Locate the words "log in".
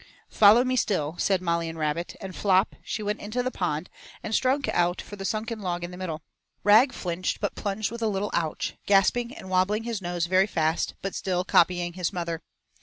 5.61-5.91